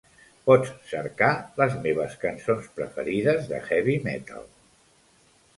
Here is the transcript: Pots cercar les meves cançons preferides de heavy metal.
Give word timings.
Pots 0.45 0.71
cercar 0.91 1.27
les 1.61 1.75
meves 1.83 2.17
cançons 2.25 2.71
preferides 2.79 3.47
de 3.53 3.63
heavy 3.69 3.99
metal. 4.11 4.49